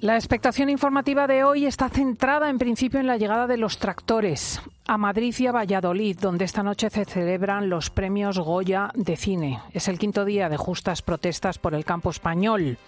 La 0.00 0.14
expectación 0.14 0.70
informativa 0.70 1.26
de 1.26 1.42
hoy 1.42 1.66
está 1.66 1.88
centrada 1.88 2.50
en 2.50 2.58
principio 2.58 3.00
en 3.00 3.08
la 3.08 3.16
llegada 3.16 3.48
de 3.48 3.56
los 3.56 3.78
tractores 3.78 4.62
a 4.86 4.96
Madrid 4.96 5.34
y 5.36 5.48
a 5.48 5.52
Valladolid, 5.52 6.16
donde 6.20 6.44
esta 6.44 6.62
noche 6.62 6.88
se 6.88 7.04
celebran 7.04 7.68
los 7.68 7.90
premios 7.90 8.38
Goya 8.38 8.92
de 8.94 9.16
cine. 9.16 9.60
Es 9.72 9.88
el 9.88 9.98
quinto 9.98 10.24
día 10.24 10.48
de 10.48 10.56
justas 10.56 11.02
protestas 11.02 11.58
por 11.58 11.74
el 11.74 11.84
campo 11.84 12.10
español. 12.10 12.78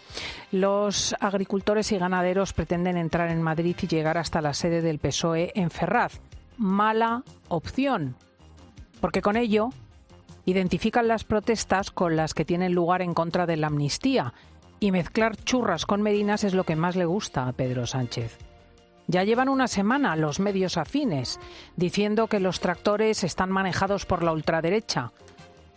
Los 0.52 1.16
agricultores 1.18 1.90
y 1.90 1.98
ganaderos 1.98 2.52
pretenden 2.52 2.96
entrar 2.96 3.30
en 3.30 3.42
Madrid 3.42 3.74
y 3.82 3.88
llegar 3.88 4.16
hasta 4.16 4.40
la 4.40 4.54
sede 4.54 4.80
del 4.80 5.00
PSOE 5.00 5.50
en 5.56 5.70
Ferraz. 5.70 6.20
Mala 6.58 7.24
opción, 7.48 8.14
porque 9.00 9.20
con 9.20 9.36
ello 9.36 9.70
identifican 10.44 11.08
las 11.08 11.24
protestas 11.24 11.90
con 11.90 12.14
las 12.14 12.34
que 12.34 12.44
tienen 12.44 12.72
lugar 12.72 13.02
en 13.02 13.14
contra 13.14 13.46
de 13.46 13.56
la 13.56 13.66
amnistía 13.66 14.32
y 14.80 14.90
mezclar 14.90 15.36
churras 15.36 15.86
con 15.86 16.02
merinas 16.02 16.42
es 16.42 16.54
lo 16.54 16.64
que 16.64 16.74
más 16.74 16.96
le 16.96 17.04
gusta 17.04 17.46
a 17.46 17.52
Pedro 17.52 17.86
Sánchez. 17.86 18.38
Ya 19.06 19.24
llevan 19.24 19.48
una 19.48 19.68
semana 19.68 20.16
los 20.16 20.40
medios 20.40 20.76
afines 20.76 21.38
diciendo 21.76 22.26
que 22.26 22.40
los 22.40 22.60
tractores 22.60 23.22
están 23.22 23.50
manejados 23.50 24.06
por 24.06 24.22
la 24.22 24.32
ultraderecha. 24.32 25.12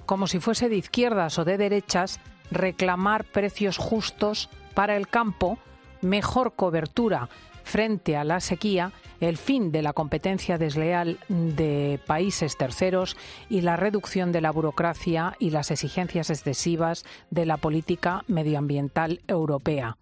Como 0.06 0.28
si 0.28 0.40
fuese 0.40 0.70
de 0.70 0.78
izquierdas 0.78 1.38
o 1.38 1.46
de 1.46 1.58
derechas, 1.58 2.20
reclamar 2.52 3.26
precios 3.26 3.78
justos 3.78 4.50
para 4.74 4.96
el 4.96 5.08
campo, 5.08 5.58
mejor 6.02 6.54
cobertura 6.54 7.30
frente 7.64 8.16
a 8.16 8.24
la 8.24 8.40
sequía, 8.40 8.92
el 9.20 9.38
fin 9.38 9.72
de 9.72 9.82
la 9.82 9.94
competencia 9.94 10.58
desleal 10.58 11.20
de 11.30 12.00
países 12.06 12.58
terceros 12.58 13.18
y 13.50 13.62
la 13.62 13.76
reducción 13.76 14.32
de 14.32 14.42
la 14.42 14.52
burocracia 14.52 15.36
y 15.40 15.50
las 15.50 15.72
exigencias 15.72 16.30
excesivas 16.30 17.06
de 17.30 17.46
la 17.46 17.58
política 17.58 18.24
medioambiental 18.28 19.22
europea. 19.28 19.98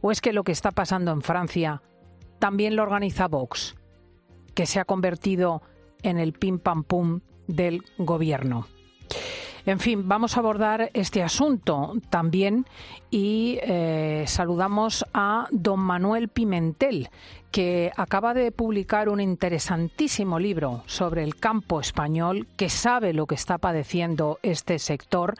¿O 0.00 0.10
es 0.10 0.20
que 0.20 0.32
lo 0.32 0.44
que 0.44 0.52
está 0.52 0.70
pasando 0.70 1.12
en 1.12 1.22
Francia 1.22 1.82
también 2.38 2.76
lo 2.76 2.82
organiza 2.82 3.28
Vox, 3.28 3.74
que 4.54 4.66
se 4.66 4.80
ha 4.80 4.84
convertido 4.84 5.62
en 6.02 6.18
el 6.18 6.32
pim 6.32 6.58
pam 6.58 6.84
pum 6.84 7.20
del 7.46 7.84
gobierno? 7.98 8.66
En 9.64 9.78
fin, 9.78 10.08
vamos 10.08 10.36
a 10.36 10.40
abordar 10.40 10.90
este 10.92 11.22
asunto 11.22 11.92
también 12.10 12.66
y 13.12 13.58
eh, 13.62 14.24
saludamos 14.26 15.04
a 15.14 15.46
don 15.52 15.78
Manuel 15.78 16.28
Pimentel, 16.28 17.10
que 17.52 17.92
acaba 17.96 18.32
de 18.32 18.50
publicar 18.50 19.10
un 19.10 19.20
interesantísimo 19.20 20.38
libro 20.38 20.82
sobre 20.86 21.22
el 21.22 21.36
campo 21.36 21.80
español, 21.80 22.48
que 22.56 22.70
sabe 22.70 23.12
lo 23.12 23.26
que 23.26 23.34
está 23.34 23.58
padeciendo 23.58 24.38
este 24.42 24.78
sector 24.78 25.34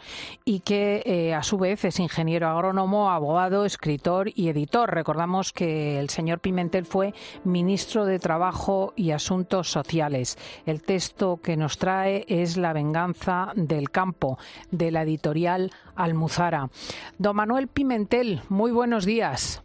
y 0.45 0.61
que 0.61 1.03
eh, 1.07 1.35
a 1.35 1.43
su 1.43 1.57
vez 1.57 1.87
es 1.87 1.99
ingeniero 1.99 2.49
agrónomo, 2.49 3.11
abogado, 3.11 3.65
escritor 3.65 4.31
y 4.35 4.51
editor. 4.51 4.95
Recordamos 4.95 5.55
que 5.55 5.99
el 5.99 6.11
señor 6.11 6.41
Pimentel 6.41 6.85
fue 6.85 7.15
ministro 7.45 8.05
de 8.05 8.19
Trabajo 8.19 8.93
y 8.95 9.13
Asuntos 9.13 9.71
Sociales. 9.71 10.37
El 10.67 10.83
texto 10.83 11.41
que 11.43 11.57
nos 11.57 11.79
trae 11.79 12.27
es 12.29 12.59
La 12.59 12.75
venganza 12.75 13.53
del 13.57 13.89
campo, 13.91 14.12
de 14.71 14.91
la 14.91 15.03
editorial 15.03 15.71
Almuzara. 15.97 16.69
Don 17.19 17.37
Manuel 17.37 17.69
Pimentel, 17.69 18.41
muy 18.49 18.73
buenos 18.73 19.05
días. 19.05 19.65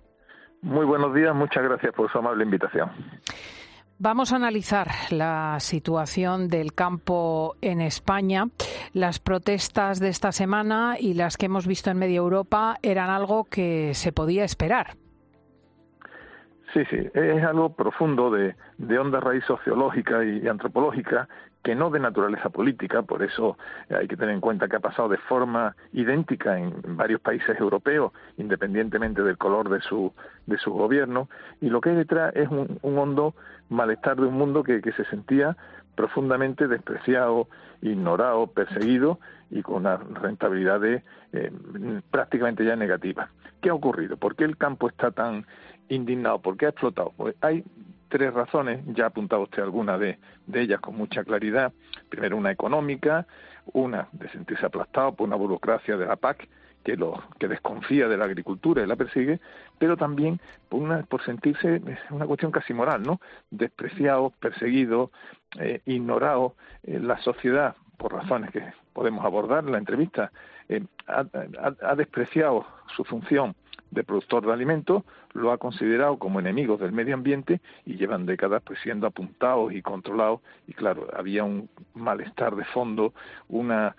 Muy 0.61 0.85
buenos 0.85 1.13
días, 1.13 1.35
muchas 1.35 1.63
gracias 1.63 1.93
por 1.93 2.11
su 2.11 2.17
amable 2.17 2.43
invitación. 2.43 2.89
Vamos 3.99 4.31
a 4.31 4.35
analizar 4.35 4.89
la 5.09 5.59
situación 5.59 6.49
del 6.49 6.73
campo 6.73 7.55
en 7.61 7.81
España. 7.81 8.45
Las 8.93 9.17
protestas 9.19 9.99
de 9.99 10.09
esta 10.09 10.31
semana 10.31 10.97
y 10.99 11.15
las 11.15 11.35
que 11.35 11.47
hemos 11.47 11.65
visto 11.65 11.89
en 11.89 11.97
media 11.97 12.17
Europa 12.17 12.75
eran 12.83 13.09
algo 13.09 13.45
que 13.45 13.95
se 13.95 14.11
podía 14.11 14.43
esperar. 14.43 14.97
Sí, 16.73 16.83
sí, 16.91 16.97
es 17.11 17.43
algo 17.43 17.75
profundo 17.75 18.29
de, 18.29 18.55
de 18.77 18.99
honda 18.99 19.19
raíz 19.19 19.43
sociológica 19.45 20.23
y 20.23 20.47
antropológica 20.47 21.27
que 21.63 21.75
no 21.75 21.89
de 21.89 21.99
naturaleza 21.99 22.49
política, 22.49 23.01
por 23.01 23.23
eso 23.23 23.57
hay 23.89 24.07
que 24.07 24.15
tener 24.15 24.33
en 24.33 24.41
cuenta 24.41 24.67
que 24.67 24.77
ha 24.77 24.79
pasado 24.79 25.09
de 25.09 25.17
forma 25.17 25.75
idéntica 25.91 26.57
en 26.57 26.73
varios 26.95 27.19
países 27.19 27.59
europeos, 27.59 28.13
independientemente 28.37 29.21
del 29.21 29.37
color 29.37 29.69
de 29.69 29.81
su, 29.81 30.13
de 30.45 30.57
su 30.57 30.71
gobierno, 30.71 31.29
y 31.59 31.69
lo 31.69 31.81
que 31.81 31.89
hay 31.89 31.95
detrás 31.95 32.33
es 32.35 32.49
un, 32.49 32.79
hondo 32.81 33.35
malestar 33.69 34.15
de 34.15 34.27
un 34.27 34.35
mundo 34.35 34.63
que, 34.63 34.81
que 34.81 34.93
se 34.93 35.03
sentía 35.05 35.57
profundamente 35.95 36.67
despreciado, 36.67 37.49
ignorado, 37.81 38.47
perseguido 38.47 39.19
y 39.49 39.61
con 39.61 39.77
una 39.77 39.97
rentabilidad 39.97 40.79
de, 40.79 41.03
eh, 41.33 41.51
prácticamente 42.11 42.63
ya 42.63 42.75
negativa. 42.75 43.29
¿Qué 43.61 43.69
ha 43.69 43.73
ocurrido? 43.73 44.15
¿Por 44.15 44.35
qué 44.35 44.43
el 44.43 44.57
campo 44.57 44.87
está 44.87 45.11
tan 45.11 45.45
indignado? 45.89 46.39
¿Por 46.39 46.55
qué 46.55 46.67
ha 46.67 46.69
explotado? 46.69 47.13
Pues 47.17 47.35
hay 47.41 47.63
tres 48.09 48.33
razones, 48.33 48.81
ya 48.87 49.05
ha 49.05 49.07
apuntado 49.07 49.43
usted 49.43 49.63
alguna 49.63 49.97
de, 49.97 50.17
ellas 50.53 50.79
con 50.79 50.95
mucha 50.95 51.23
claridad. 51.23 51.73
Primero, 52.09 52.37
una 52.37 52.51
económica, 52.51 53.27
una 53.73 54.07
de 54.11 54.29
sentirse 54.29 54.65
aplastado 54.65 55.13
por 55.13 55.27
una 55.27 55.35
burocracia 55.35 55.97
de 55.97 56.05
la 56.05 56.15
PAC 56.15 56.47
que, 56.83 56.95
lo, 56.95 57.21
que 57.37 57.47
desconfía 57.47 58.07
de 58.07 58.17
la 58.17 58.25
agricultura 58.25 58.83
y 58.83 58.87
la 58.87 58.95
persigue, 58.95 59.39
pero 59.77 59.97
también 59.97 60.39
por, 60.69 60.81
una, 60.81 61.03
por 61.03 61.23
sentirse, 61.23 61.81
una 62.09 62.25
cuestión 62.25 62.51
casi 62.51 62.73
moral, 62.73 63.03
¿no? 63.03 63.19
Despreciado, 63.51 64.31
perseguido, 64.39 65.11
eh, 65.59 65.81
ignorado. 65.85 66.55
en 66.83 67.07
la 67.07 67.17
sociedad, 67.19 67.75
por 67.97 68.13
razones 68.13 68.51
que 68.51 68.63
podemos 68.93 69.25
abordar 69.25 69.65
en 69.65 69.71
la 69.73 69.79
entrevista, 69.79 70.31
eh, 70.69 70.83
ha 71.07 71.95
despreciado 71.95 72.65
su 72.95 73.03
función 73.03 73.55
de 73.91 74.03
productor 74.03 74.45
de 74.45 74.53
alimentos, 74.53 75.03
lo 75.33 75.51
ha 75.51 75.57
considerado 75.57 76.17
como 76.17 76.39
enemigos 76.39 76.79
del 76.79 76.91
medio 76.91 77.13
ambiente 77.13 77.61
y 77.85 77.95
llevan 77.95 78.25
décadas 78.25 78.61
pues 78.63 78.79
siendo 78.81 79.07
apuntados 79.07 79.73
y 79.73 79.81
controlados 79.81 80.41
y 80.67 80.73
claro, 80.73 81.07
había 81.15 81.43
un 81.43 81.69
malestar 81.93 82.55
de 82.55 82.65
fondo, 82.65 83.13
una 83.47 83.95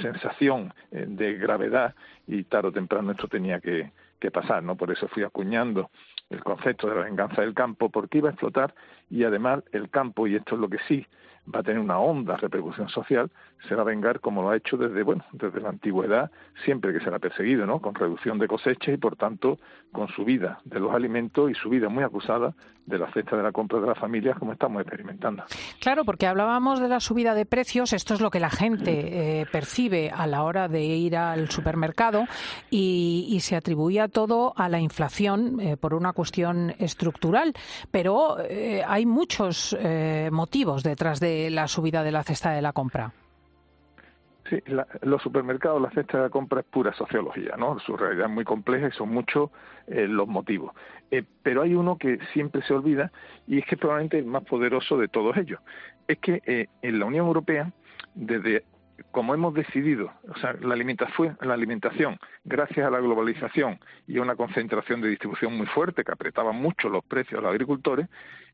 sensación 0.00 0.72
eh, 0.90 1.06
de 1.08 1.34
gravedad 1.34 1.94
y 2.26 2.44
tarde 2.44 2.68
o 2.68 2.72
temprano 2.72 3.12
esto 3.12 3.28
tenía 3.28 3.60
que, 3.60 3.92
que 4.18 4.30
pasar, 4.30 4.62
¿no? 4.62 4.76
Por 4.76 4.90
eso 4.90 5.08
fui 5.08 5.22
acuñando 5.22 5.90
el 6.30 6.42
concepto 6.42 6.88
de 6.88 6.96
la 6.96 7.04
venganza 7.04 7.42
del 7.42 7.54
campo 7.54 7.90
porque 7.90 8.18
iba 8.18 8.28
a 8.28 8.32
explotar 8.32 8.74
y 9.10 9.24
además 9.24 9.62
el 9.72 9.90
campo, 9.90 10.26
y 10.26 10.36
esto 10.36 10.54
es 10.54 10.60
lo 10.60 10.68
que 10.68 10.78
sí 10.88 11.06
va 11.52 11.60
a 11.60 11.62
tener 11.62 11.80
una 11.80 11.98
honda 11.98 12.36
repercusión 12.36 12.88
social, 12.88 13.30
se 13.68 13.74
va 13.74 13.82
a 13.82 13.84
vengar 13.84 14.20
como 14.20 14.42
lo 14.42 14.50
ha 14.50 14.56
hecho 14.56 14.76
desde, 14.76 15.02
bueno, 15.02 15.24
desde 15.32 15.60
la 15.60 15.70
antigüedad, 15.70 16.30
siempre 16.64 16.92
que 16.92 17.00
se 17.00 17.14
ha 17.14 17.18
perseguido, 17.18 17.66
¿no? 17.66 17.80
Con 17.80 17.94
reducción 17.94 18.38
de 18.38 18.48
cosechas 18.48 18.94
y, 18.94 18.96
por 18.96 19.16
tanto, 19.16 19.58
con 19.92 20.08
subida 20.08 20.60
de 20.64 20.80
los 20.80 20.94
alimentos 20.94 21.50
y 21.50 21.54
subida 21.54 21.88
muy 21.88 22.04
acusada 22.04 22.54
de 22.86 22.98
la 22.98 23.10
cesta 23.12 23.36
de 23.36 23.42
la 23.42 23.52
compra 23.52 23.80
de 23.80 23.86
las 23.86 23.98
familias, 23.98 24.38
como 24.38 24.52
estamos 24.52 24.82
experimentando. 24.82 25.44
Claro, 25.80 26.04
porque 26.04 26.26
hablábamos 26.26 26.80
de 26.80 26.88
la 26.88 27.00
subida 27.00 27.34
de 27.34 27.46
precios, 27.46 27.92
esto 27.92 28.14
es 28.14 28.20
lo 28.20 28.30
que 28.30 28.40
la 28.40 28.50
gente 28.50 29.40
eh, 29.40 29.46
percibe 29.50 30.10
a 30.10 30.26
la 30.26 30.42
hora 30.42 30.68
de 30.68 30.84
ir 30.84 31.16
al 31.16 31.50
supermercado 31.50 32.24
y, 32.70 33.38
se 33.44 33.56
atribuía 33.56 34.08
todo 34.08 34.54
a 34.56 34.70
la 34.70 34.80
inflación 34.80 35.60
eh, 35.60 35.76
por 35.76 35.92
una 35.92 36.14
cuestión 36.14 36.74
estructural, 36.78 37.52
pero 37.90 38.38
eh, 38.40 38.82
hay 38.86 39.04
muchos 39.04 39.76
motivos 40.30 40.82
detrás 40.82 41.20
de 41.20 41.50
la 41.50 41.68
subida 41.68 42.02
de 42.02 42.12
la 42.12 42.22
cesta 42.22 42.52
de 42.52 42.62
la 42.62 42.72
compra? 42.72 43.12
Sí, 44.48 44.62
los 45.02 45.22
supermercados, 45.22 45.80
la 45.80 45.90
cesta 45.90 46.18
de 46.18 46.24
la 46.24 46.30
compra 46.30 46.60
es 46.60 46.66
pura 46.66 46.92
sociología, 46.92 47.56
¿no? 47.56 47.78
Su 47.78 47.96
realidad 47.96 48.26
es 48.26 48.32
muy 48.32 48.44
compleja 48.44 48.88
y 48.88 48.92
son 48.92 49.08
muchos 49.08 49.50
eh, 49.86 50.06
los 50.06 50.28
motivos. 50.28 50.74
Eh, 51.10 51.24
pero 51.42 51.62
hay 51.62 51.74
uno 51.74 51.96
que 51.96 52.18
siempre 52.34 52.60
se 52.62 52.74
olvida 52.74 53.10
y 53.46 53.58
es 53.58 53.64
que 53.64 53.76
es 53.76 53.80
probablemente 53.80 54.18
el 54.18 54.26
más 54.26 54.44
poderoso 54.44 54.98
de 54.98 55.08
todos 55.08 55.36
ellos. 55.38 55.60
Es 56.08 56.18
que 56.18 56.42
eh, 56.44 56.66
en 56.82 56.98
la 56.98 57.06
Unión 57.06 57.26
Europea, 57.26 57.72
desde 58.14 58.64
como 59.10 59.34
hemos 59.34 59.54
decidido, 59.54 60.12
o 60.28 60.36
sea, 60.38 60.54
la 60.60 60.74
alimentación, 60.74 61.36
la 61.40 61.54
alimentación, 61.54 62.18
gracias 62.44 62.86
a 62.86 62.90
la 62.90 63.00
globalización 63.00 63.80
y 64.06 64.18
a 64.18 64.22
una 64.22 64.36
concentración 64.36 65.00
de 65.00 65.08
distribución 65.08 65.56
muy 65.56 65.66
fuerte 65.66 66.04
que 66.04 66.12
apretaba 66.12 66.52
mucho 66.52 66.88
los 66.88 67.04
precios 67.04 67.38
a 67.38 67.42
los 67.42 67.50
agricultores, 67.50 68.08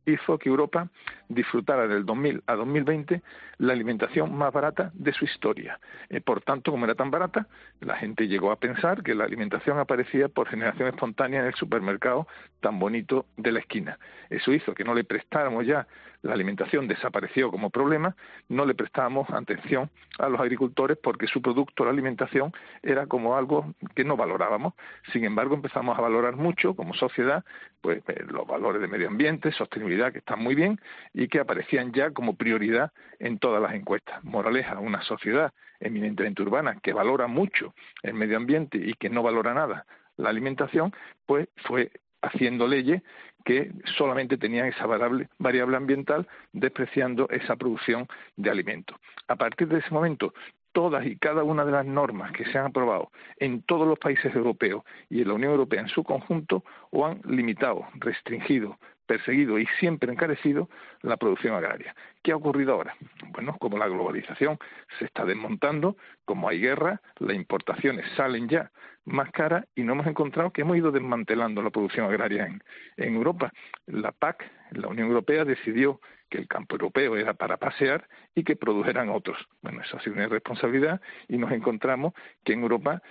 hizo 0.06 0.38
que 0.38 0.48
Europa 0.48 0.88
disfrutara 1.28 1.86
del 1.86 2.04
2000 2.04 2.42
a 2.46 2.54
2020 2.56 3.22
la 3.58 3.72
alimentación 3.72 4.34
más 4.36 4.52
barata 4.52 4.90
de 4.94 5.12
su 5.12 5.24
historia. 5.24 5.78
Eh, 6.08 6.20
por 6.20 6.40
tanto, 6.40 6.70
como 6.70 6.84
era 6.84 6.94
tan 6.94 7.10
barata, 7.10 7.46
la 7.80 7.96
gente 7.96 8.26
llegó 8.26 8.50
a 8.50 8.56
pensar 8.56 9.02
que 9.02 9.14
la 9.14 9.24
alimentación 9.24 9.78
aparecía 9.78 10.28
por 10.28 10.48
generación 10.48 10.88
espontánea 10.88 11.40
en 11.40 11.46
el 11.46 11.54
supermercado 11.54 12.26
tan 12.60 12.78
bonito 12.78 13.26
de 13.36 13.52
la 13.52 13.60
esquina. 13.60 13.98
Eso 14.28 14.52
hizo 14.52 14.74
que 14.74 14.84
no 14.84 14.94
le 14.94 15.04
prestáramos 15.04 15.66
ya 15.66 15.86
la 16.22 16.34
alimentación 16.34 16.86
desapareció 16.86 17.50
como 17.50 17.70
problema, 17.70 18.14
no 18.48 18.66
le 18.66 18.74
prestábamos 18.74 19.30
atención 19.30 19.90
a 20.18 20.28
los 20.28 20.40
agricultores 20.40 20.98
porque 21.02 21.26
su 21.26 21.40
producto, 21.40 21.84
la 21.84 21.90
alimentación, 21.90 22.52
era 22.82 23.06
como 23.06 23.36
algo 23.36 23.74
que 23.94 24.04
no 24.04 24.16
valorábamos. 24.16 24.74
Sin 25.12 25.24
embargo, 25.24 25.54
empezamos 25.54 25.98
a 25.98 26.02
valorar 26.02 26.36
mucho 26.36 26.74
como 26.74 26.92
sociedad 26.94 27.44
pues 27.80 28.02
eh, 28.08 28.24
los 28.28 28.46
valores 28.46 28.82
de 28.82 28.88
medio 28.88 29.08
ambiente, 29.08 29.50
sostenibilidad 29.52 29.89
que 30.12 30.18
están 30.18 30.42
muy 30.42 30.54
bien 30.54 30.80
y 31.12 31.28
que 31.28 31.40
aparecían 31.40 31.92
ya 31.92 32.10
como 32.10 32.36
prioridad 32.36 32.92
en 33.18 33.38
todas 33.38 33.62
las 33.62 33.74
encuestas. 33.74 34.22
Moraleja, 34.24 34.78
una 34.78 35.02
sociedad 35.02 35.52
eminentemente 35.80 36.42
urbana 36.42 36.78
que 36.82 36.92
valora 36.92 37.26
mucho 37.26 37.74
el 38.02 38.14
medio 38.14 38.36
ambiente 38.36 38.78
y 38.78 38.94
que 38.94 39.10
no 39.10 39.22
valora 39.22 39.54
nada 39.54 39.86
la 40.16 40.28
alimentación, 40.28 40.92
pues 41.26 41.48
fue 41.64 41.90
haciendo 42.22 42.68
leyes 42.68 43.02
que 43.44 43.72
solamente 43.96 44.36
tenían 44.36 44.66
esa 44.66 44.86
variable, 44.86 45.28
variable 45.38 45.76
ambiental, 45.76 46.28
despreciando 46.52 47.28
esa 47.30 47.56
producción 47.56 48.06
de 48.36 48.50
alimentos. 48.50 48.98
A 49.28 49.36
partir 49.36 49.68
de 49.68 49.78
ese 49.78 49.90
momento, 49.90 50.34
todas 50.72 51.04
y 51.06 51.16
cada 51.16 51.42
una 51.42 51.64
de 51.64 51.72
las 51.72 51.86
normas 51.86 52.32
que 52.32 52.44
se 52.44 52.58
han 52.58 52.66
aprobado 52.66 53.10
en 53.38 53.62
todos 53.62 53.86
los 53.88 53.98
países 53.98 54.34
europeos 54.34 54.84
y 55.08 55.22
en 55.22 55.28
la 55.28 55.34
Unión 55.34 55.52
Europea 55.52 55.80
en 55.80 55.88
su 55.88 56.04
conjunto 56.04 56.64
o 56.90 57.06
han 57.06 57.20
limitado, 57.24 57.86
restringido, 57.94 58.78
perseguido 59.10 59.58
y 59.58 59.66
siempre 59.80 60.12
encarecido 60.12 60.70
la 61.02 61.16
producción 61.16 61.56
agraria. 61.56 61.96
¿Qué 62.22 62.30
ha 62.30 62.36
ocurrido 62.36 62.74
ahora? 62.74 62.94
Bueno, 63.32 63.56
como 63.58 63.76
la 63.76 63.88
globalización 63.88 64.56
se 65.00 65.06
está 65.06 65.24
desmontando, 65.24 65.96
como 66.24 66.48
hay 66.48 66.60
guerra, 66.60 67.00
las 67.18 67.34
importaciones 67.34 68.06
salen 68.16 68.48
ya 68.48 68.70
más 69.04 69.32
caras 69.32 69.64
y 69.74 69.82
no 69.82 69.94
hemos 69.94 70.06
encontrado 70.06 70.52
que 70.52 70.60
hemos 70.60 70.76
ido 70.76 70.92
desmantelando 70.92 71.60
la 71.60 71.70
producción 71.70 72.06
agraria 72.06 72.46
en, 72.46 72.62
en 72.98 73.16
Europa. 73.16 73.52
La 73.86 74.12
PAC, 74.12 74.48
la 74.70 74.86
Unión 74.86 75.08
Europea, 75.08 75.44
decidió 75.44 76.00
que 76.28 76.38
el 76.38 76.46
campo 76.46 76.76
europeo 76.76 77.16
era 77.16 77.34
para 77.34 77.56
pasear 77.56 78.06
y 78.36 78.44
que 78.44 78.54
produjeran 78.54 79.08
otros. 79.08 79.44
Bueno, 79.60 79.80
eso 79.80 79.96
ha 79.96 80.00
sido 80.02 80.14
una 80.14 80.26
irresponsabilidad 80.26 81.00
y 81.26 81.36
nos 81.36 81.50
encontramos 81.50 82.14
que 82.44 82.52
en 82.52 82.62
Europa 82.62 83.02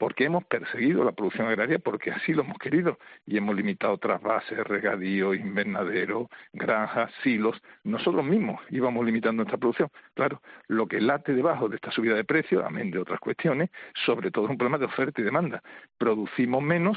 porque 0.00 0.24
hemos 0.24 0.44
perseguido 0.46 1.04
la 1.04 1.12
producción 1.12 1.46
agraria, 1.46 1.78
porque 1.78 2.10
así 2.10 2.32
lo 2.32 2.40
hemos 2.40 2.56
querido, 2.56 2.98
y 3.26 3.36
hemos 3.36 3.54
limitado 3.54 3.98
trasvases, 3.98 4.56
regadío, 4.66 5.34
invernadero, 5.34 6.30
granjas, 6.54 7.12
silos. 7.22 7.60
Nosotros 7.84 8.24
mismos 8.24 8.58
íbamos 8.70 9.04
limitando 9.04 9.42
nuestra 9.42 9.58
producción. 9.58 9.90
Claro, 10.14 10.40
lo 10.68 10.86
que 10.86 11.02
late 11.02 11.34
debajo 11.34 11.68
de 11.68 11.76
esta 11.76 11.90
subida 11.90 12.14
de 12.14 12.24
precios, 12.24 12.64
amén 12.64 12.90
de 12.90 12.98
otras 12.98 13.20
cuestiones, 13.20 13.68
sobre 14.06 14.30
todo 14.30 14.46
es 14.46 14.52
un 14.52 14.56
problema 14.56 14.78
de 14.78 14.86
oferta 14.86 15.20
y 15.20 15.24
demanda. 15.24 15.62
Producimos 15.98 16.62
menos, 16.62 16.96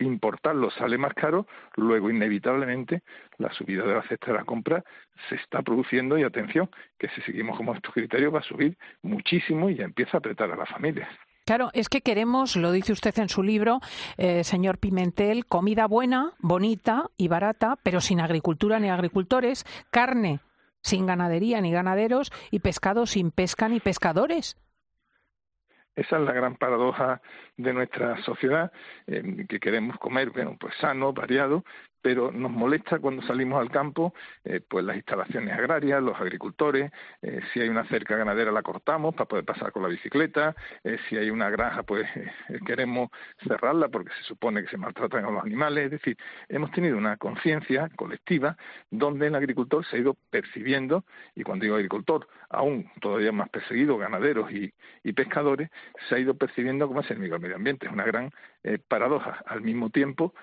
importarlo 0.00 0.72
sale 0.72 0.98
más 0.98 1.14
caro, 1.14 1.46
luego 1.76 2.10
inevitablemente 2.10 3.04
la 3.38 3.52
subida 3.52 3.84
de 3.84 3.94
la 3.94 4.02
cesta 4.08 4.32
de 4.32 4.38
la 4.38 4.44
compra 4.44 4.82
se 5.28 5.36
está 5.36 5.62
produciendo 5.62 6.18
y 6.18 6.24
atención, 6.24 6.68
que 6.98 7.08
si 7.10 7.20
seguimos 7.20 7.56
como 7.56 7.74
estos 7.74 7.94
criterios 7.94 8.34
va 8.34 8.40
a 8.40 8.42
subir 8.42 8.76
muchísimo 9.02 9.70
y 9.70 9.76
ya 9.76 9.84
empieza 9.84 10.16
a 10.16 10.18
apretar 10.18 10.50
a 10.50 10.56
las 10.56 10.68
familias. 10.68 11.08
Claro, 11.44 11.68
es 11.74 11.90
que 11.90 12.00
queremos, 12.00 12.56
lo 12.56 12.72
dice 12.72 12.92
usted 12.92 13.18
en 13.18 13.28
su 13.28 13.42
libro, 13.42 13.80
eh, 14.16 14.44
señor 14.44 14.78
Pimentel, 14.78 15.44
comida 15.44 15.86
buena, 15.86 16.32
bonita 16.38 17.10
y 17.18 17.28
barata, 17.28 17.76
pero 17.82 18.00
sin 18.00 18.20
agricultura 18.20 18.78
ni 18.78 18.88
agricultores, 18.88 19.66
carne 19.90 20.40
sin 20.80 21.06
ganadería 21.06 21.60
ni 21.60 21.72
ganaderos 21.72 22.30
y 22.50 22.60
pescado 22.60 23.06
sin 23.06 23.30
pesca 23.30 23.68
ni 23.68 23.80
pescadores. 23.80 24.56
Esa 25.96 26.16
es 26.18 26.22
la 26.22 26.32
gran 26.32 26.56
paradoja 26.56 27.20
de 27.56 27.72
nuestra 27.72 28.20
sociedad, 28.22 28.72
eh, 29.06 29.46
que 29.48 29.60
queremos 29.60 29.98
comer 29.98 30.30
bueno, 30.30 30.56
pues 30.58 30.74
sano, 30.80 31.12
variado, 31.12 31.64
pero 32.04 32.30
nos 32.30 32.50
molesta 32.50 32.98
cuando 32.98 33.22
salimos 33.22 33.58
al 33.58 33.70
campo, 33.70 34.12
eh, 34.44 34.60
pues 34.60 34.84
las 34.84 34.94
instalaciones 34.96 35.54
agrarias, 35.54 36.02
los 36.02 36.20
agricultores, 36.20 36.92
eh, 37.22 37.40
si 37.50 37.60
hay 37.60 37.70
una 37.70 37.88
cerca 37.88 38.14
ganadera 38.14 38.52
la 38.52 38.62
cortamos 38.62 39.14
para 39.14 39.26
poder 39.26 39.46
pasar 39.46 39.72
con 39.72 39.84
la 39.84 39.88
bicicleta, 39.88 40.54
eh, 40.84 40.98
si 41.08 41.16
hay 41.16 41.30
una 41.30 41.48
granja 41.48 41.82
pues 41.82 42.04
queremos 42.66 43.08
cerrarla 43.48 43.88
porque 43.88 44.10
se 44.18 44.24
supone 44.24 44.62
que 44.62 44.68
se 44.68 44.76
maltratan 44.76 45.24
a 45.24 45.30
los 45.30 45.42
animales, 45.42 45.86
es 45.86 45.90
decir, 45.92 46.18
hemos 46.50 46.70
tenido 46.72 46.98
una 46.98 47.16
conciencia 47.16 47.88
colectiva 47.96 48.54
donde 48.90 49.28
el 49.28 49.34
agricultor 49.34 49.82
se 49.86 49.96
ha 49.96 50.00
ido 50.00 50.14
percibiendo, 50.28 51.06
y 51.34 51.42
cuando 51.42 51.64
digo 51.64 51.76
agricultor, 51.76 52.28
aún 52.50 52.86
todavía 53.00 53.32
más 53.32 53.48
perseguido, 53.48 53.96
ganaderos 53.96 54.50
y, 54.52 54.74
pescadores, 55.14 55.70
se 56.06 56.16
ha 56.16 56.18
ido 56.18 56.34
percibiendo 56.34 56.86
como 56.86 57.00
es 57.00 57.10
el 57.10 57.18
medio 57.18 57.36
ambiente, 57.36 57.86
es 57.86 57.92
una 57.92 58.04
gran 58.04 58.30
paradoja, 58.88 59.42
al 59.46 59.60
mismo 59.60 59.90
tiempo 59.90 60.34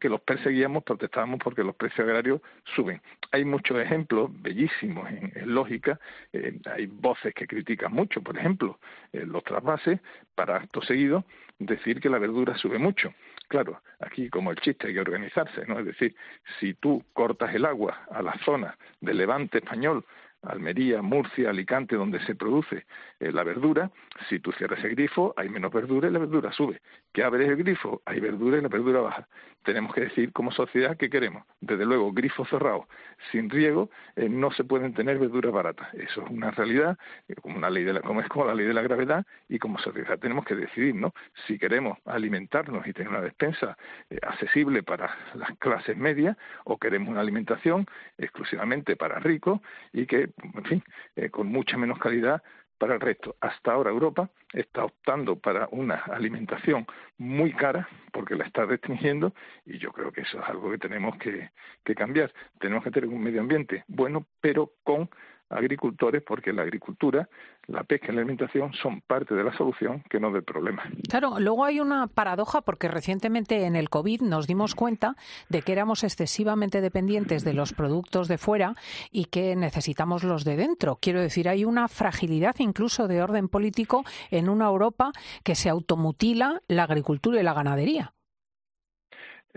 que 0.00 0.08
los 0.08 0.20
perseguíamos 0.22 0.82
protestábamos 0.82 1.40
porque 1.42 1.62
los 1.62 1.76
precios 1.76 2.00
agrarios 2.00 2.40
suben. 2.74 3.00
Hay 3.30 3.44
muchos 3.44 3.78
ejemplos 3.78 4.30
bellísimos 4.42 5.08
en, 5.08 5.32
lógica, 5.54 5.98
eh, 6.32 6.58
hay 6.66 6.86
voces 6.86 7.34
que 7.34 7.46
critican 7.46 7.92
mucho, 7.92 8.22
por 8.22 8.36
ejemplo, 8.36 8.78
eh, 9.12 9.24
los 9.24 9.44
trasvases, 9.44 10.00
para 10.34 10.56
acto 10.56 10.82
seguido 10.82 11.24
decir 11.58 12.00
que 12.00 12.08
la 12.08 12.18
verdura 12.18 12.56
sube 12.56 12.78
mucho. 12.78 13.14
Claro, 13.48 13.82
aquí 14.00 14.28
como 14.28 14.50
el 14.50 14.58
chiste 14.58 14.88
hay 14.88 14.94
que 14.94 15.00
organizarse, 15.00 15.64
¿no? 15.66 15.78
Es 15.78 15.86
decir, 15.86 16.14
si 16.58 16.74
tú 16.74 17.04
cortas 17.12 17.54
el 17.54 17.64
agua 17.64 18.06
a 18.10 18.22
la 18.22 18.36
zona 18.44 18.76
del 19.00 19.18
levante 19.18 19.58
español 19.58 20.04
Almería, 20.42 21.02
Murcia, 21.02 21.50
Alicante, 21.50 21.96
donde 21.96 22.20
se 22.26 22.34
produce 22.34 22.84
eh, 23.20 23.30
la 23.32 23.44
verdura, 23.44 23.90
si 24.28 24.40
tú 24.40 24.52
cierras 24.52 24.82
el 24.84 24.90
grifo, 24.90 25.32
hay 25.36 25.48
menos 25.48 25.72
verdura 25.72 26.08
y 26.08 26.12
la 26.12 26.18
verdura 26.18 26.52
sube. 26.52 26.80
Que 27.12 27.22
abres 27.22 27.48
el 27.48 27.56
grifo, 27.56 28.02
hay 28.04 28.20
verdura 28.20 28.58
y 28.58 28.60
la 28.60 28.68
verdura 28.68 29.00
baja. 29.00 29.28
Tenemos 29.62 29.94
que 29.94 30.02
decir 30.02 30.32
como 30.32 30.50
sociedad 30.50 30.96
qué 30.96 31.08
queremos. 31.08 31.44
Desde 31.60 31.86
luego, 31.86 32.12
grifo 32.12 32.44
cerrado, 32.46 32.88
sin 33.30 33.48
riego, 33.48 33.90
eh, 34.16 34.28
no 34.28 34.50
se 34.50 34.64
pueden 34.64 34.94
tener 34.94 35.18
verduras 35.18 35.52
baratas. 35.52 35.92
Eso 35.94 36.24
es 36.24 36.30
una 36.30 36.50
realidad, 36.50 36.98
eh, 37.28 37.34
como 37.40 37.56
una 37.56 37.70
ley 37.70 37.84
de 37.84 37.92
la, 37.92 38.00
como 38.00 38.20
es 38.20 38.28
como 38.28 38.44
la 38.44 38.54
ley 38.54 38.66
de 38.66 38.74
la 38.74 38.82
gravedad, 38.82 39.24
y 39.48 39.58
como 39.58 39.78
sociedad 39.78 40.18
tenemos 40.18 40.44
que 40.44 40.56
decidir, 40.56 40.94
¿no? 40.96 41.14
Si 41.46 41.58
queremos 41.58 41.98
alimentarnos 42.04 42.84
y 42.86 42.92
tener 42.92 43.10
una 43.10 43.20
despensa 43.20 43.76
accesible 44.22 44.82
para 44.82 45.16
las 45.34 45.56
clases 45.58 45.96
medias, 45.96 46.36
o 46.64 46.78
queremos 46.78 47.10
una 47.10 47.20
alimentación 47.20 47.86
exclusivamente 48.18 48.96
para 48.96 49.20
ricos 49.20 49.60
y 49.92 50.06
que 50.06 50.31
en 50.42 50.64
fin, 50.64 50.84
eh, 51.16 51.30
con 51.30 51.48
mucha 51.48 51.76
menos 51.76 51.98
calidad 51.98 52.42
para 52.82 52.94
el 52.94 53.00
resto. 53.00 53.36
Hasta 53.40 53.72
ahora 53.72 53.90
Europa 53.90 54.28
está 54.52 54.84
optando 54.84 55.36
para 55.36 55.68
una 55.70 55.94
alimentación 55.94 56.84
muy 57.16 57.52
cara 57.52 57.88
porque 58.10 58.34
la 58.34 58.44
está 58.44 58.64
restringiendo 58.64 59.32
y 59.64 59.78
yo 59.78 59.92
creo 59.92 60.10
que 60.10 60.22
eso 60.22 60.40
es 60.40 60.48
algo 60.48 60.68
que 60.70 60.78
tenemos 60.78 61.16
que, 61.18 61.50
que 61.84 61.94
cambiar. 61.94 62.32
Tenemos 62.58 62.82
que 62.82 62.90
tener 62.90 63.08
un 63.08 63.22
medio 63.22 63.40
ambiente 63.40 63.84
bueno, 63.86 64.26
pero 64.40 64.72
con 64.82 65.08
agricultores 65.52 66.22
porque 66.26 66.52
la 66.52 66.62
agricultura, 66.62 67.28
la 67.66 67.84
pesca 67.84 68.08
y 68.10 68.14
la 68.14 68.20
alimentación 68.22 68.72
son 68.74 69.00
parte 69.00 69.34
de 69.34 69.44
la 69.44 69.56
solución 69.56 70.02
que 70.08 70.18
no 70.18 70.32
del 70.32 70.42
problema. 70.42 70.82
Claro, 71.08 71.38
luego 71.38 71.64
hay 71.64 71.80
una 71.80 72.06
paradoja 72.06 72.62
porque 72.62 72.88
recientemente 72.88 73.64
en 73.64 73.76
el 73.76 73.88
COVID 73.88 74.22
nos 74.22 74.46
dimos 74.46 74.74
cuenta 74.74 75.14
de 75.48 75.62
que 75.62 75.72
éramos 75.72 76.04
excesivamente 76.04 76.80
dependientes 76.80 77.44
de 77.44 77.54
los 77.54 77.72
productos 77.72 78.28
de 78.28 78.38
fuera 78.38 78.74
y 79.10 79.26
que 79.26 79.56
necesitamos 79.56 80.24
los 80.24 80.44
de 80.44 80.56
dentro. 80.56 80.98
Quiero 81.00 81.20
decir, 81.20 81.48
hay 81.48 81.64
una 81.64 81.88
fragilidad 81.88 82.56
incluso 82.58 83.08
de 83.08 83.22
orden 83.22 83.48
político 83.48 84.04
en 84.30 84.48
una 84.48 84.66
Europa 84.66 85.12
que 85.44 85.54
se 85.54 85.68
automutila 85.68 86.62
la 86.68 86.84
agricultura 86.84 87.40
y 87.40 87.42
la 87.42 87.54
ganadería 87.54 88.12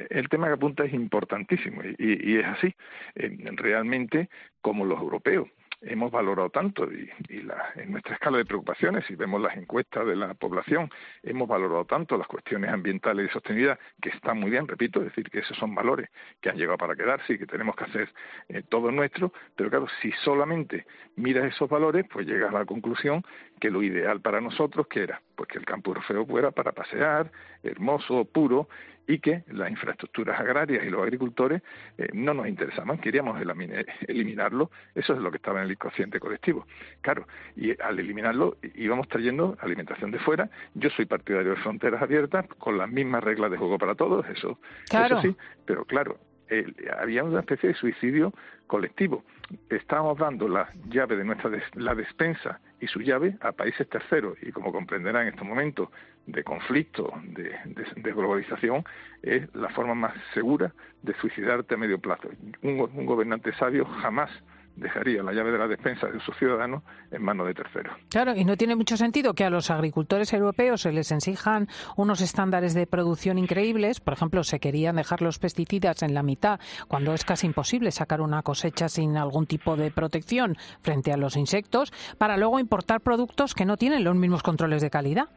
el 0.09 0.30
tema 0.30 0.47
que 0.47 0.53
apunta 0.53 0.83
es 0.83 0.94
importantísimo 0.94 1.81
y, 1.97 2.38
es 2.38 2.45
así. 2.45 2.75
Eh, 3.16 3.37
realmente, 3.56 4.30
como 4.61 4.85
los 4.85 4.99
europeos 4.99 5.47
hemos 5.85 6.11
valorado 6.11 6.49
tanto 6.49 6.92
y, 6.92 7.09
en 7.30 7.92
nuestra 7.92 8.15
escala 8.15 8.37
de 8.37 8.45
preocupaciones, 8.45 9.06
si 9.06 9.15
vemos 9.15 9.42
las 9.42 9.56
encuestas 9.56 10.06
de 10.06 10.15
la 10.15 10.33
población, 10.33 10.89
hemos 11.23 11.47
valorado 11.47 11.85
tanto 11.85 12.18
las 12.18 12.27
cuestiones 12.27 12.71
ambientales 12.71 13.30
y 13.30 13.33
sostenibilidad, 13.33 13.80
que 14.01 14.09
están 14.09 14.39
muy 14.39 14.49
bien, 14.49 14.68
repito, 14.68 14.99
es 14.99 15.06
decir, 15.06 15.30
que 15.30 15.39
esos 15.39 15.57
son 15.57 15.73
valores 15.75 16.09
que 16.42 16.49
han 16.49 16.57
llegado 16.57 16.77
para 16.77 16.95
quedarse 16.95 17.33
y 17.33 17.37
que 17.37 17.45
tenemos 17.45 17.75
que 17.75 17.85
hacer 17.85 18.09
eh, 18.49 18.63
todo 18.68 18.92
nuestro, 18.92 19.31
pero 19.56 19.69
claro, 19.69 19.87
si 20.01 20.11
solamente 20.23 20.85
miras 21.15 21.45
esos 21.45 21.69
valores, 21.69 22.06
pues 22.11 22.25
llegas 22.25 22.54
a 22.54 22.59
la 22.59 22.65
conclusión 22.65 23.23
que 23.59 23.69
lo 23.69 23.83
ideal 23.83 24.21
para 24.21 24.42
nosotros, 24.42 24.87
que 24.87 25.04
era? 25.04 25.21
Pues 25.35 25.49
que 25.49 25.57
el 25.57 25.65
campo 25.65 25.92
europeo 25.92 26.25
fuera 26.25 26.51
para 26.51 26.71
pasear, 26.71 27.31
hermoso, 27.63 28.25
puro, 28.25 28.68
y 29.07 29.19
que 29.19 29.44
las 29.51 29.69
infraestructuras 29.69 30.39
agrarias 30.39 30.83
y 30.83 30.89
los 30.89 31.01
agricultores 31.01 31.61
eh, 31.97 32.09
no 32.13 32.33
nos 32.33 32.47
interesaban, 32.47 32.97
queríamos 32.97 33.39
eliminarlo, 34.07 34.71
eso 34.95 35.13
es 35.13 35.19
lo 35.19 35.31
que 35.31 35.37
estaba 35.37 35.59
en 35.59 35.65
el 35.65 35.71
inconsciente 35.71 36.19
colectivo. 36.19 36.65
Claro, 37.01 37.27
y 37.56 37.80
al 37.81 37.99
eliminarlo 37.99 38.57
íbamos 38.75 39.07
trayendo 39.07 39.57
alimentación 39.61 40.11
de 40.11 40.19
fuera, 40.19 40.49
yo 40.73 40.89
soy 40.89 41.06
partidario 41.06 41.51
de 41.51 41.57
fronteras 41.57 42.01
abiertas, 42.01 42.47
con 42.57 42.77
las 42.77 42.89
mismas 42.89 43.23
reglas 43.23 43.51
de 43.51 43.57
juego 43.57 43.77
para 43.77 43.95
todos, 43.95 44.25
eso, 44.27 44.59
eso 44.92 45.21
sí, 45.21 45.35
pero 45.65 45.85
claro, 45.85 46.18
había 46.99 47.23
una 47.23 47.40
especie 47.40 47.69
de 47.69 47.75
suicidio 47.75 48.33
colectivo. 48.68 49.23
Estábamos 49.69 50.18
dando 50.18 50.47
la 50.47 50.69
llave 50.90 51.16
de 51.16 51.23
nuestra 51.23 51.52
la 51.75 51.95
despensa 51.95 52.59
y 52.80 52.87
su 52.87 52.99
llave 53.02 53.37
a 53.42 53.52
países 53.52 53.87
terceros 53.90 54.37
y 54.42 54.52
como 54.52 54.71
comprenderán 54.71 55.23
en 55.23 55.33
estos 55.33 55.47
momentos 55.47 55.90
de 56.25 56.44
conflicto, 56.44 57.14
de, 57.23 57.56
de, 57.66 58.11
globalización, 58.11 58.83
es 59.21 59.54
la 59.54 59.69
forma 59.69 59.94
más 59.94 60.14
segura 60.33 60.73
de 61.04 61.14
suicidarte 61.16 61.75
a 61.75 61.78
medio 61.78 61.99
plazo. 61.99 62.30
un 62.64 63.06
gobernante 63.06 63.54
sabio 63.54 63.85
jamás 63.85 64.31
dejaría 64.76 65.24
la 65.24 65.34
llave 65.34 65.52
de 65.52 65.58
la 65.58 65.68
despensa 65.68 66.08
de 66.08 66.20
sus 66.20 66.36
ciudadanos 66.38 66.84
en 67.12 67.22
manos 67.24 67.48
de 67.48 67.54
terceros. 67.54 67.94
Claro, 68.10 68.36
y 68.36 68.44
no 68.46 68.58
tiene 68.58 68.76
mucho 68.76 68.98
sentido 68.98 69.34
que 69.34 69.44
a 69.44 69.50
los 69.50 69.72
agricultores 69.72 70.34
europeos 70.34 70.82
se 70.82 70.92
les 70.92 71.12
exijan 71.12 71.68
unos 71.96 72.22
estándares 72.22 72.74
de 72.74 72.88
producción 72.88 73.38
increíbles. 73.38 74.00
Por 74.00 74.14
ejemplo, 74.14 74.44
se 74.44 74.60
querían 74.60 74.98
dejar 74.98 75.22
los 75.22 75.40
pesticidas 75.40 76.04
en 76.04 76.14
la 76.14 76.24
mitad 76.24 76.60
cuando 76.88 77.14
es 77.14 77.24
casi 77.26 77.48
imposible 77.48 77.92
sacar 77.92 78.22
una 78.22 78.42
cosecha 78.42 78.90
sin 78.90 79.18
algún 79.18 79.46
tipo 79.46 79.76
de 79.76 79.92
protección 79.92 80.58
frente 80.82 81.12
a 81.12 81.18
los 81.18 81.38
insectos, 81.38 81.92
para 82.18 82.38
luego 82.38 82.60
importar 82.60 83.02
productos 83.02 83.56
que 83.56 83.66
no 83.66 83.78
tienen 83.78 84.04
los 84.04 84.16
mismos 84.16 84.44
controles 84.44 84.82
de 84.82 84.90
calidad. 84.90 85.30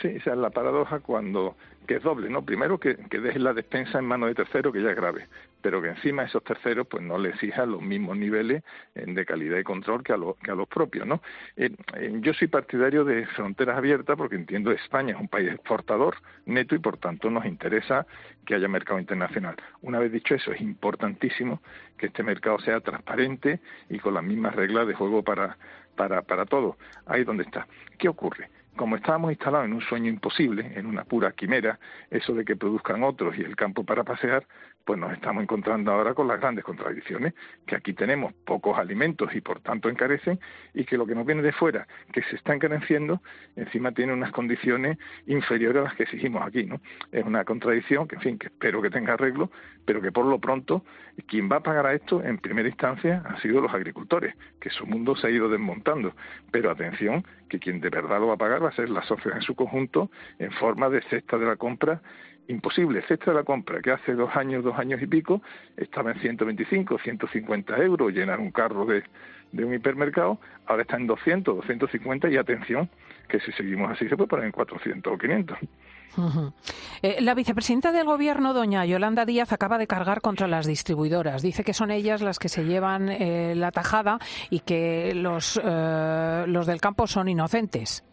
Sí, 0.00 0.08
esa 0.08 0.32
es 0.32 0.38
la 0.38 0.50
paradoja 0.50 1.00
cuando 1.00 1.56
que 1.88 1.96
es 1.96 2.02
doble, 2.02 2.28
¿no? 2.28 2.44
Primero 2.44 2.78
que, 2.78 2.96
que 2.96 3.18
dejes 3.18 3.40
la 3.40 3.54
despensa 3.54 3.98
en 3.98 4.04
manos 4.04 4.28
de 4.28 4.34
terceros, 4.34 4.72
que 4.74 4.82
ya 4.82 4.90
es 4.90 4.96
grave, 4.96 5.26
pero 5.62 5.80
que 5.80 5.88
encima 5.88 6.24
esos 6.24 6.44
terceros 6.44 6.86
pues 6.86 7.02
no 7.02 7.16
le 7.16 7.30
exijan 7.30 7.72
los 7.72 7.80
mismos 7.80 8.16
niveles 8.16 8.62
de 8.94 9.24
calidad 9.24 9.58
y 9.58 9.64
control 9.64 10.04
que 10.04 10.12
a, 10.12 10.18
los 10.18 10.36
que 10.36 10.50
a 10.50 10.54
los 10.54 10.68
propios, 10.68 11.06
¿no? 11.06 11.22
Eh, 11.56 11.70
eh, 11.96 12.12
yo 12.20 12.34
soy 12.34 12.48
partidario 12.48 13.04
de 13.04 13.26
fronteras 13.28 13.78
abiertas 13.78 14.16
porque 14.18 14.36
entiendo 14.36 14.70
que 14.70 14.76
España 14.76 15.14
es 15.14 15.20
un 15.20 15.28
país 15.28 15.50
exportador 15.50 16.16
neto 16.44 16.74
y 16.74 16.78
por 16.78 16.98
tanto 16.98 17.30
nos 17.30 17.46
interesa 17.46 18.06
que 18.44 18.54
haya 18.54 18.68
mercado 18.68 19.00
internacional. 19.00 19.56
Una 19.80 19.98
vez 19.98 20.12
dicho 20.12 20.34
eso, 20.34 20.52
es 20.52 20.60
importantísimo 20.60 21.62
que 21.96 22.06
este 22.06 22.22
mercado 22.22 22.58
sea 22.60 22.80
transparente 22.80 23.60
y 23.88 23.98
con 23.98 24.12
las 24.12 24.22
mismas 24.22 24.54
reglas 24.54 24.86
de 24.86 24.92
juego 24.92 25.22
para, 25.22 25.56
para, 25.96 26.20
para 26.20 26.44
todos. 26.44 26.76
Ahí 27.06 27.24
donde 27.24 27.44
está. 27.44 27.66
¿Qué 27.96 28.08
ocurre? 28.08 28.50
Como 28.78 28.96
estábamos 28.96 29.32
instalados 29.32 29.66
en 29.66 29.74
un 29.74 29.82
sueño 29.82 30.08
imposible, 30.08 30.72
en 30.74 30.86
una 30.86 31.04
pura 31.04 31.32
quimera, 31.32 31.78
eso 32.10 32.32
de 32.32 32.46
que 32.46 32.56
produzcan 32.56 33.02
otros 33.02 33.36
y 33.36 33.42
el 33.42 33.56
campo 33.56 33.84
para 33.84 34.04
pasear, 34.04 34.46
pues 34.86 34.98
nos 34.98 35.12
estamos 35.12 35.42
encontrando 35.42 35.92
ahora 35.92 36.14
con 36.14 36.26
las 36.28 36.40
grandes 36.40 36.64
contradicciones, 36.64 37.34
que 37.66 37.76
aquí 37.76 37.92
tenemos 37.92 38.32
pocos 38.46 38.78
alimentos 38.78 39.34
y 39.34 39.42
por 39.42 39.60
tanto 39.60 39.90
encarecen, 39.90 40.40
y 40.72 40.84
que 40.84 40.96
lo 40.96 41.04
que 41.04 41.14
nos 41.14 41.26
viene 41.26 41.42
de 41.42 41.52
fuera, 41.52 41.86
que 42.10 42.22
se 42.22 42.36
está 42.36 42.54
encareciendo, 42.54 43.20
encima 43.56 43.92
tiene 43.92 44.14
unas 44.14 44.32
condiciones 44.32 44.96
inferiores 45.26 45.80
a 45.82 45.84
las 45.84 45.94
que 45.94 46.04
exigimos 46.04 46.42
aquí, 46.46 46.64
¿no? 46.64 46.80
Es 47.12 47.24
una 47.26 47.44
contradicción 47.44 48.08
que, 48.08 48.14
en 48.14 48.22
fin, 48.22 48.38
que 48.38 48.46
espero 48.46 48.80
que 48.80 48.88
tenga 48.88 49.12
arreglo, 49.12 49.50
pero 49.84 50.00
que 50.00 50.10
por 50.10 50.24
lo 50.24 50.38
pronto 50.38 50.84
quien 51.26 51.50
va 51.50 51.56
a 51.56 51.62
pagar 51.62 51.86
a 51.86 51.94
esto 51.94 52.22
en 52.22 52.38
primera 52.38 52.68
instancia 52.68 53.22
han 53.26 53.40
sido 53.42 53.60
los 53.60 53.74
agricultores, 53.74 54.34
que 54.60 54.70
su 54.70 54.86
mundo 54.86 55.16
se 55.16 55.26
ha 55.26 55.30
ido 55.30 55.48
desmontando. 55.48 56.14
Pero 56.50 56.70
atención, 56.70 57.26
que 57.48 57.58
quien 57.58 57.80
de 57.80 57.90
verdad 57.90 58.20
lo 58.20 58.28
va 58.28 58.34
a 58.34 58.38
pagar 58.38 58.62
va 58.68 58.74
ser 58.74 58.90
la 58.90 59.02
sociedad 59.02 59.38
en 59.38 59.42
su 59.42 59.54
conjunto 59.54 60.10
en 60.38 60.52
forma 60.52 60.88
de 60.88 61.02
cesta 61.02 61.38
de 61.38 61.46
la 61.46 61.56
compra 61.56 62.00
imposible. 62.48 63.02
Cesta 63.02 63.30
de 63.30 63.36
la 63.36 63.44
compra, 63.44 63.80
que 63.80 63.90
hace 63.90 64.14
dos 64.14 64.34
años, 64.34 64.64
dos 64.64 64.78
años 64.78 65.00
y 65.02 65.06
pico, 65.06 65.42
estaba 65.76 66.12
en 66.12 66.20
125, 66.20 66.98
150 66.98 67.76
euros 67.78 68.12
llenar 68.12 68.40
un 68.40 68.50
carro 68.50 68.86
de, 68.86 69.04
de 69.52 69.64
un 69.64 69.74
hipermercado, 69.74 70.38
ahora 70.66 70.82
está 70.82 70.96
en 70.96 71.06
200, 71.06 71.56
250 71.56 72.30
y 72.30 72.36
atención, 72.36 72.88
que 73.28 73.38
si 73.40 73.52
seguimos 73.52 73.90
así 73.90 74.08
se 74.08 74.16
puede 74.16 74.28
poner 74.28 74.46
en 74.46 74.52
400 74.52 75.12
o 75.12 75.18
500. 75.18 75.58
Eh, 77.02 77.18
la 77.20 77.34
vicepresidenta 77.34 77.92
del 77.92 78.06
Gobierno, 78.06 78.54
doña 78.54 78.84
Yolanda 78.84 79.24
Díaz, 79.24 79.52
acaba 79.52 79.78
de 79.78 79.86
cargar 79.86 80.20
contra 80.20 80.48
las 80.48 80.66
distribuidoras. 80.66 81.42
Dice 81.42 81.62
que 81.62 81.74
son 81.74 81.90
ellas 81.90 82.22
las 82.22 82.38
que 82.38 82.48
se 82.48 82.64
llevan 82.64 83.08
eh, 83.08 83.54
la 83.54 83.70
tajada 83.70 84.18
y 84.50 84.60
que 84.60 85.14
los, 85.14 85.60
eh, 85.62 86.44
los 86.48 86.66
del 86.66 86.80
campo 86.80 87.06
son 87.06 87.28
inocentes. 87.28 88.04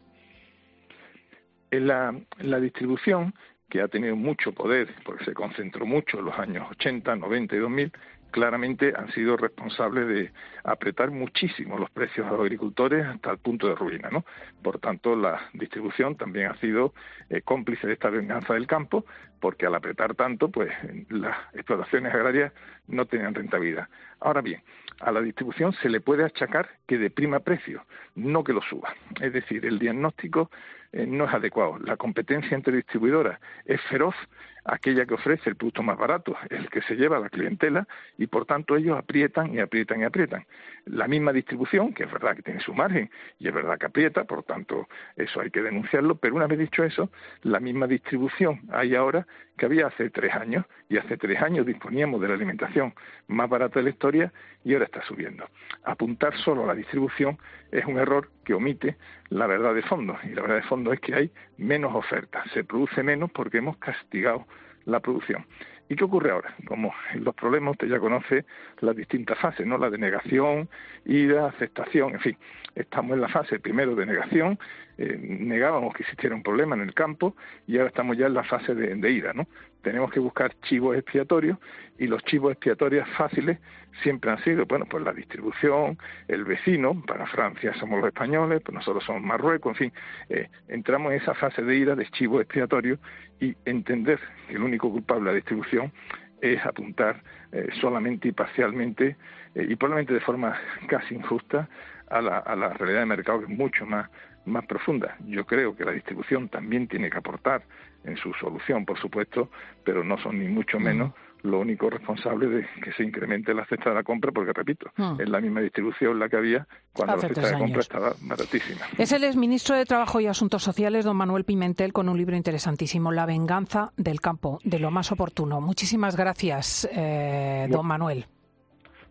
En 1.75 1.87
la, 1.87 2.59
distribución 2.61 3.33
que 3.69 3.81
ha 3.81 3.89
tenido 3.89 4.15
mucho 4.15 4.53
poder, 4.53 4.87
porque 5.03 5.25
se 5.25 5.33
concentró 5.33 5.85
mucho 5.85 6.19
en 6.19 6.25
los 6.25 6.39
años 6.39 6.65
80, 6.71 7.17
90 7.17 7.55
y 7.55 7.59
2000, 7.59 7.91
claramente 8.31 8.93
han 8.95 9.11
sido 9.11 9.35
responsables 9.35 10.07
de 10.07 10.31
apretar 10.63 11.11
muchísimo 11.11 11.77
los 11.77 11.89
precios 11.89 12.27
a 12.27 12.31
los 12.31 12.41
agricultores 12.41 13.05
hasta 13.05 13.31
el 13.31 13.39
punto 13.39 13.67
de 13.67 13.75
ruina, 13.75 14.09
¿no? 14.09 14.25
Por 14.61 14.79
tanto, 14.79 15.17
la 15.17 15.49
distribución 15.53 16.15
también 16.15 16.47
ha 16.47 16.55
sido 16.59 16.93
eh, 17.29 17.41
cómplice 17.41 17.87
de 17.87 17.93
esta 17.93 18.09
venganza 18.09 18.53
del 18.53 18.67
campo, 18.67 19.05
porque 19.41 19.65
al 19.65 19.75
apretar 19.75 20.15
tanto, 20.15 20.49
pues 20.49 20.71
las 21.09 21.37
explotaciones 21.53 22.13
agrarias 22.13 22.53
no 22.87 23.05
tenían 23.05 23.35
rentabilidad. 23.35 23.89
Ahora 24.21 24.41
bien, 24.41 24.61
a 24.99 25.11
la 25.11 25.21
distribución 25.21 25.73
se 25.73 25.89
le 25.89 26.01
puede 26.01 26.23
achacar 26.23 26.69
que 26.87 26.97
deprima 26.97 27.39
precios, 27.39 27.81
no 28.15 28.43
que 28.43 28.53
lo 28.53 28.61
suba. 28.61 28.93
Es 29.19 29.33
decir, 29.33 29.65
el 29.65 29.79
diagnóstico 29.79 30.49
eh, 30.91 31.05
no 31.05 31.25
es 31.25 31.33
adecuado. 31.33 31.77
La 31.79 31.97
competencia 31.97 32.55
entre 32.55 32.77
distribuidoras 32.77 33.39
es 33.65 33.81
feroz, 33.89 34.15
aquella 34.65 35.05
que 35.05 35.13
ofrece 35.13 35.49
el 35.49 35.55
producto 35.55 35.83
más 35.83 35.97
barato, 35.97 36.35
el 36.49 36.69
que 36.69 36.81
se 36.81 36.95
lleva 36.95 37.17
a 37.17 37.19
la 37.19 37.29
clientela, 37.29 37.87
y 38.17 38.27
por 38.27 38.45
tanto 38.45 38.75
ellos 38.75 38.97
aprietan 38.97 39.53
y 39.53 39.59
aprietan 39.59 40.01
y 40.01 40.03
aprietan. 40.03 40.45
La 40.85 41.07
misma 41.07 41.31
distribución, 41.31 41.93
que 41.93 42.03
es 42.03 42.11
verdad 42.11 42.35
que 42.35 42.41
tiene 42.41 42.59
su 42.59 42.73
margen 42.73 43.09
y 43.39 43.47
es 43.47 43.53
verdad 43.53 43.77
que 43.77 43.85
aprieta, 43.85 44.23
por 44.23 44.43
tanto 44.43 44.87
eso 45.15 45.39
hay 45.39 45.51
que 45.51 45.61
denunciarlo, 45.61 46.15
pero 46.15 46.35
una 46.35 46.47
vez 46.47 46.59
dicho 46.59 46.83
eso, 46.83 47.11
la 47.43 47.59
misma 47.59 47.87
distribución 47.87 48.61
hay 48.71 48.95
ahora 48.95 49.27
que 49.57 49.65
había 49.65 49.87
hace 49.87 50.09
tres 50.09 50.33
años, 50.33 50.65
y 50.89 50.97
hace 50.97 51.17
tres 51.17 51.41
años 51.41 51.65
disponíamos 51.65 52.21
de 52.21 52.27
la 52.27 52.33
alimentación 52.33 52.93
más 53.27 53.49
barata 53.49 53.79
de 53.79 53.85
la 53.85 53.89
historia 53.89 54.33
y 54.63 54.73
ahora 54.73 54.85
está 54.85 55.01
subiendo. 55.03 55.45
Apuntar 55.83 56.35
solo 56.37 56.63
a 56.63 56.67
la 56.67 56.75
distribución 56.75 57.37
es 57.71 57.85
un 57.85 57.97
error 57.97 58.29
que 58.43 58.53
omite 58.53 58.97
la 59.29 59.47
verdad 59.47 59.73
de 59.73 59.81
fondo, 59.83 60.17
y 60.23 60.29
la 60.29 60.41
verdad 60.41 60.57
de 60.57 60.63
fondo 60.63 60.93
es 60.93 60.99
que 60.99 61.15
hay 61.15 61.31
menos 61.57 61.95
ofertas, 61.95 62.49
se 62.51 62.63
produce 62.63 63.01
menos 63.01 63.31
porque 63.31 63.57
hemos 63.57 63.77
castigado 63.77 64.45
la 64.85 64.99
producción. 64.99 65.45
¿Y 65.87 65.95
qué 65.95 66.03
ocurre 66.03 66.31
ahora? 66.31 66.55
Como 66.67 66.93
en 67.13 67.23
los 67.23 67.35
problemas 67.35 67.73
usted 67.73 67.87
ya 67.87 67.99
conoce 67.99 68.45
las 68.79 68.95
distintas 68.95 69.37
fases, 69.37 69.67
¿no? 69.67 69.77
La 69.77 69.89
de 69.89 69.99
negación, 69.99 70.67
ida, 71.05 71.47
aceptación, 71.47 72.13
en 72.13 72.19
fin. 72.19 72.37
Estamos 72.73 73.13
en 73.13 73.21
la 73.21 73.29
fase 73.29 73.59
primero 73.59 73.95
de 73.95 74.05
negación, 74.05 74.57
eh, 74.97 75.17
negábamos 75.19 75.93
que 75.93 76.03
existiera 76.03 76.35
un 76.35 76.43
problema 76.43 76.75
en 76.75 76.81
el 76.81 76.93
campo 76.93 77.35
y 77.67 77.77
ahora 77.77 77.89
estamos 77.89 78.17
ya 78.17 78.25
en 78.25 78.33
la 78.33 78.43
fase 78.43 78.73
de, 78.73 78.95
de 78.95 79.11
ida, 79.11 79.33
¿no? 79.33 79.47
Tenemos 79.85 80.11
que 80.11 80.19
buscar 80.19 80.51
chivos 80.61 80.97
expiatorios 80.97 81.59
y 81.99 82.07
los 82.07 82.23
chivos 82.23 82.51
expiatorios 82.53 83.07
fáciles 83.09 83.59
siempre 84.01 84.31
han 84.31 84.43
sido, 84.43 84.65
bueno, 84.65 84.85
pues 84.89 85.03
la 85.03 85.13
distribución, 85.13 85.99
el 86.27 86.43
vecino, 86.43 86.99
para 87.05 87.27
Francia 87.27 87.71
somos 87.75 87.99
los 87.99 88.07
españoles, 88.07 88.63
pues 88.65 88.73
nosotros 88.73 89.03
somos 89.03 89.21
Marruecos, 89.21 89.73
en 89.73 89.75
fin, 89.75 89.93
eh, 90.29 90.49
entramos 90.69 91.11
en 91.11 91.21
esa 91.21 91.35
fase 91.35 91.61
de 91.61 91.75
ira 91.75 91.95
de 91.95 92.07
chivo 92.07 92.41
expiatorio 92.41 92.97
y 93.39 93.55
entender 93.65 94.19
que 94.47 94.55
el 94.55 94.63
único 94.63 94.89
culpable 94.89 95.25
de 95.25 95.29
la 95.29 95.35
distribución 95.35 95.93
es 96.41 96.65
apuntar 96.65 97.21
eh, 97.51 97.69
solamente 97.79 98.29
y 98.29 98.31
parcialmente 98.31 99.17
eh, 99.53 99.67
y 99.69 99.75
probablemente 99.75 100.15
de 100.15 100.19
forma 100.21 100.59
casi 100.87 101.13
injusta 101.13 101.69
a 102.09 102.21
la, 102.21 102.39
a 102.39 102.55
la 102.55 102.69
realidad 102.73 103.01
de 103.01 103.05
mercado 103.05 103.39
que 103.39 103.51
es 103.51 103.57
mucho 103.57 103.85
más 103.85 104.09
más 104.45 104.65
profunda. 104.65 105.17
Yo 105.25 105.45
creo 105.45 105.75
que 105.75 105.83
la 105.83 105.91
distribución 105.91 106.49
también 106.49 106.87
tiene 106.87 107.09
que 107.09 107.17
aportar 107.17 107.63
en 108.03 108.15
su 108.17 108.33
solución, 108.33 108.85
por 108.85 108.99
supuesto, 108.99 109.49
pero 109.83 110.03
no 110.03 110.17
son 110.19 110.39
ni 110.39 110.47
mucho 110.47 110.79
menos 110.79 111.13
lo 111.41 111.59
único 111.59 111.91
responsable 111.91 112.47
de 112.47 112.67
que 112.83 112.91
se 112.93 113.03
incremente 113.03 113.53
la 113.53 113.65
cesta 113.65 113.89
de 113.89 113.95
la 113.95 114.03
compra, 114.03 114.31
porque 114.31 114.51
repito, 114.51 114.89
es 115.19 115.29
la 115.29 115.39
misma 115.39 115.61
distribución 115.61 116.17
la 116.17 116.27
que 116.27 116.37
había 116.37 116.67
cuando 116.91 117.17
la 117.17 117.21
cesta 117.21 117.49
de 117.49 117.57
compra 117.59 117.81
estaba 117.81 118.13
baratísima. 118.21 118.81
Es 118.97 119.11
el 119.11 119.23
exministro 119.23 119.75
de 119.75 119.85
Trabajo 119.85 120.19
y 120.19 120.25
Asuntos 120.25 120.63
Sociales, 120.63 121.05
don 121.05 121.15
Manuel 121.15 121.43
Pimentel, 121.43 121.93
con 121.93 122.09
un 122.09 122.17
libro 122.17 122.35
interesantísimo, 122.35 123.11
La 123.11 123.27
venganza 123.27 123.91
del 123.95 124.21
campo, 124.21 124.59
de 124.63 124.79
lo 124.79 124.89
más 124.89 125.11
oportuno. 125.11 125.61
Muchísimas 125.61 126.15
gracias, 126.15 126.89
eh, 126.91 127.67
don 127.69 127.85
Manuel. 127.85 128.25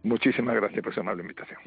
Muchísimas 0.03 0.57
gracias 0.57 0.83
por 0.83 0.93
esa 0.93 1.03
amable 1.03 1.23
invitación. 1.23 1.61